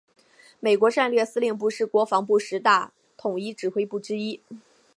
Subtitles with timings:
[0.59, 4.41] 美国战略司令部是国防部十大统一指挥部之一。